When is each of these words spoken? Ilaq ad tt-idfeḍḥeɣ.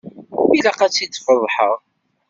Ilaq 0.57 0.79
ad 0.81 0.91
tt-idfeḍḥeɣ. 0.91 1.75